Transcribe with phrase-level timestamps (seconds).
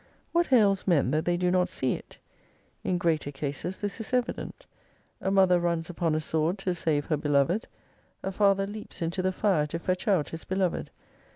[0.31, 2.17] What ails men that they do not see it?
[2.83, 4.65] In greater cases this is evident.
[5.21, 7.67] A mother runs upon a sword to save her beloved.
[8.23, 10.89] A father leaps into the fire to fetch out his beloved.